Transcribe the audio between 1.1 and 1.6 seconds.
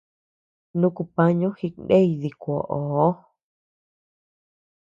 pañu